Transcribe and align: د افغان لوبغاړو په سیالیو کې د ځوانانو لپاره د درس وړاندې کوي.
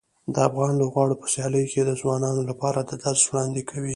د 0.33 0.35
افغان 0.49 0.71
لوبغاړو 0.81 1.19
په 1.21 1.27
سیالیو 1.33 1.71
کې 1.73 1.81
د 1.85 1.91
ځوانانو 2.01 2.41
لپاره 2.49 2.79
د 2.89 2.91
درس 3.03 3.21
وړاندې 3.27 3.61
کوي. 3.69 3.89